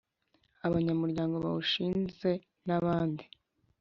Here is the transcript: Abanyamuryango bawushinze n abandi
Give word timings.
Abanyamuryango 0.67 1.35
bawushinze 1.43 2.29
n 2.67 2.69
abandi 2.77 3.23